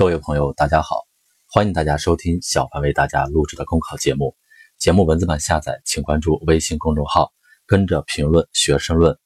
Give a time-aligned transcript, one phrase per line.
[0.00, 1.06] 各位朋友，大家好，
[1.46, 4.34] 欢迎大家收听小凡为大家录制的公考节目。
[4.78, 7.34] 节目文字版下载，请关注微信公众号，
[7.66, 9.18] 跟着评论学申论。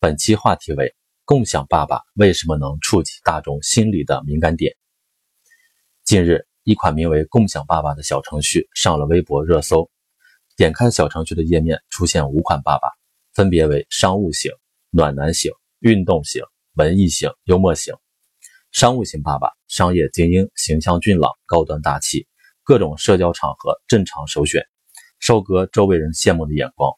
[0.00, 0.92] 本期话题为：
[1.24, 4.74] 共享爸爸为什么能触及大众心理的敏感点？
[6.02, 9.88] 近日，一款名为“共享爸爸”的小程序上了微博热搜。
[10.56, 12.88] 点开小程序的页面，出现五款爸爸，
[13.34, 14.50] 分别为商务型、
[14.90, 16.42] 暖男型、运动型、
[16.74, 17.94] 文艺型、幽默型。
[18.72, 22.26] 商务型爸爸，商业精英，形象俊朗，高端大气，
[22.64, 24.66] 各种社交场合正常首选，
[25.20, 26.90] 收割周围人羡慕的眼光。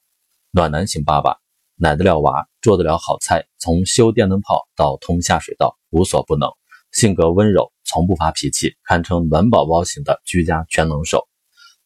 [0.53, 1.37] 暖男型爸爸，
[1.75, 6.49] 奶得了娃，做得了好菜，从修电灯泡到通下水道无所不能，
[6.93, 11.27] 性格温柔，从不发脾气，堪称暖宝宝型的居家全能手。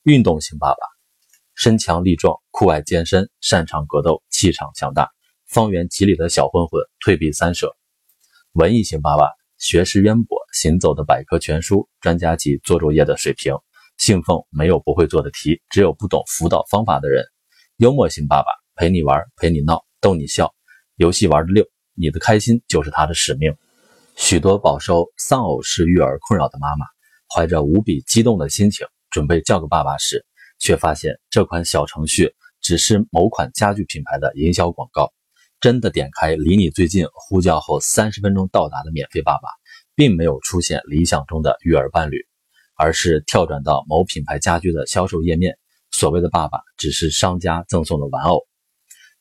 [0.02, 0.76] 运动型爸爸，
[1.54, 5.08] 身强力壮，酷爱健身，擅长格斗，气场强大，
[5.46, 7.74] 方圆几里的小混混退避三舍。
[8.52, 9.37] 文艺型爸爸。
[9.58, 13.54] 学识渊博，行走的百科全书，专家级做作业的水平，
[13.96, 17.24] 信奉没有不会做的题，只有不懂辅导方法的人。
[17.78, 20.54] 幽默型爸爸，陪你玩，陪你闹，逗你笑，
[20.94, 23.52] 游戏玩的溜，你的开心就是他的使命。
[24.14, 26.86] 许多饱受丧偶式育儿困扰的妈妈，
[27.34, 30.24] 怀着无比激动的心情，准备叫个爸爸时，
[30.60, 35.12] 却发现这款小程序只是某款家具品牌的营销广告。
[35.60, 39.48] 真的点开离你最近，呼叫后三十分钟到达的免费爸爸，
[39.96, 42.24] 并没有出现理想中的育儿伴侣，
[42.76, 45.58] 而是跳转到某品牌家居的销售页面。
[45.90, 48.46] 所谓的爸爸，只是商家赠送的玩偶。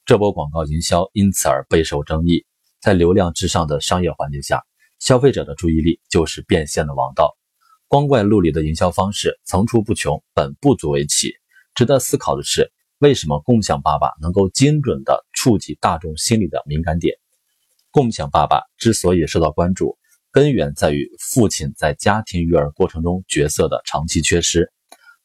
[0.05, 2.45] 这波广告营销因此而备受争议。
[2.79, 4.63] 在流量至上的商业环境下，
[4.99, 7.35] 消费者的注意力就是变现的王道。
[7.87, 11.33] 光怪陆离的营销方式层出不穷，本不足为奇。
[11.73, 12.71] 值得思考的是。
[12.99, 17.15] 为什么共享爸爸能够精准地触及大众心理的敏感点？
[17.89, 19.97] 共享爸爸之所以受到关注，
[20.29, 24.69] 根源在于父亲在家庭育儿过程中角色的长期缺失。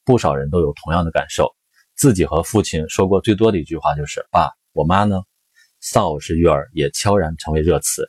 [0.05, 1.51] 不少人都有同样的感受，
[1.97, 5.23] 自己和父亲说过最多的一句话就是“爸，我妈呢？”
[5.83, 8.09] 丧偶式育儿也悄然成为热词。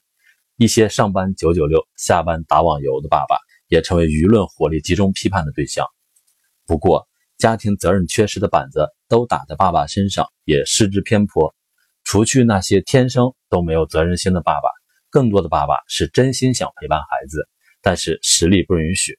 [0.58, 3.38] 一些上班九九六、下班打网游的爸爸，
[3.70, 5.88] 也成为舆论火力集中批判的对象。
[6.68, 7.08] 不过，
[7.40, 11.56] 家庭责任缺失的板子都打在爸爸身上，也失之偏颇。
[12.14, 14.70] 除去那些天生都没有责任心的爸爸，
[15.10, 17.50] 更多的爸爸是真心想陪伴孩子，
[17.82, 19.18] 但是实力不允许。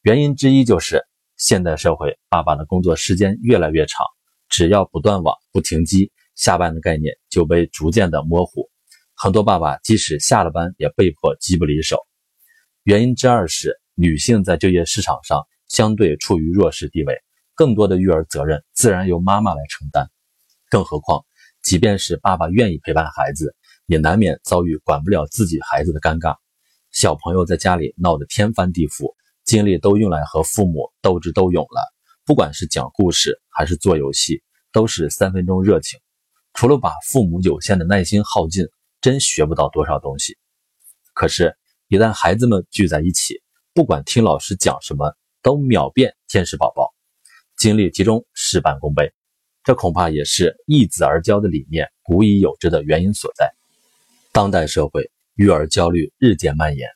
[0.00, 1.04] 原因之一就是
[1.36, 4.06] 现代社会爸爸的工作时间越来越长，
[4.48, 8.70] 只要不断网、不停机，下班的概念就被逐渐的模糊。
[9.14, 11.98] 很多爸爸即使下了班，也被迫机不离手。
[12.82, 17.14] 原因之二是女性在就业市场上相对处于弱势地位。
[17.54, 20.08] 更多的育儿责任自然由妈妈来承担，
[20.70, 21.26] 更何况，
[21.62, 23.54] 即便是爸爸愿意陪伴孩子，
[23.86, 26.36] 也难免遭遇管不了自己孩子的尴尬。
[26.90, 29.14] 小朋友在家里闹得天翻地覆，
[29.44, 31.80] 精力都用来和父母斗智斗勇了。
[32.24, 34.42] 不管是讲故事还是做游戏，
[34.72, 35.98] 都是三分钟热情，
[36.52, 38.66] 除了把父母有限的耐心耗尽，
[39.00, 40.36] 真学不到多少东西。
[41.14, 41.56] 可是，
[41.88, 43.42] 一旦孩子们聚在一起，
[43.74, 46.94] 不管听老师讲什么，都秒变天使宝宝。
[47.56, 49.12] 精力集中，事半功倍，
[49.64, 53.52] 这恐怕也是易子而教的理念古已有之的原因所在。
[54.32, 56.88] 当代社会育儿焦虑日渐蔓延，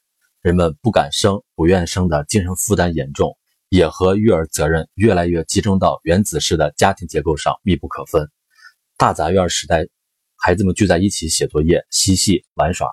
[0.42, 3.36] 人们不敢生、不愿生的精神负担严重，
[3.68, 8.28] 也和育儿责任越来越集中到原子式的家庭结构上密不可分。
[8.96, 9.86] 大杂院时代，
[10.36, 12.88] 孩子们聚在一起写作业、嬉戏玩耍，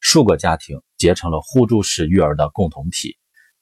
[0.00, 3.16] 数个家庭结成了互助式育儿的共同体。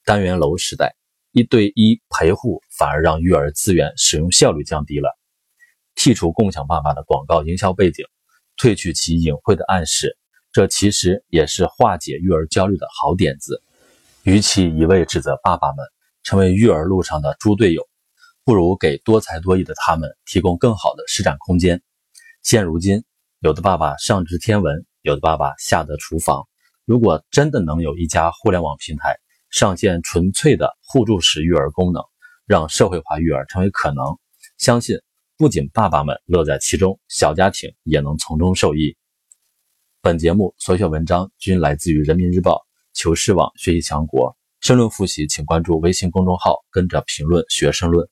[0.05, 0.95] 单元楼时代。
[1.37, 5.19] 一对一陪护反而让育儿资源使用效率降低了。
[6.05, 8.05] 剔除共享爸爸的广告营销背景，
[8.59, 10.19] 褪去其隐晦的暗示，
[10.53, 13.63] 这其实也是化解育儿焦虑的好点子。
[14.23, 15.83] 与其一味指责爸爸们
[16.23, 17.89] 成为育儿路上的猪队友，
[18.45, 21.81] 不如给多才多艺的他们提供更好的施展空间。
[22.43, 23.03] 现如今，
[23.41, 26.47] 有的爸爸上知天文，有的爸爸下得厨房。
[26.85, 29.17] 如果真的能有一家互联网平台，
[29.49, 32.03] 上线纯粹的互助式育儿功能，
[32.45, 34.05] 让社会化育儿成为可能。
[34.59, 34.99] 相信
[35.37, 38.97] 不仅爸爸们乐在其中，小家庭也能从中受益。
[40.01, 44.37] 本节目所选文章均来自于人民日报、求是网、学习强国。
[44.61, 48.09] 申论复习，请关注微信公众号，跟着评论学申论。